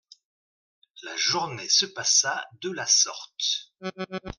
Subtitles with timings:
[1.03, 3.69] La journée se passa de la sorte.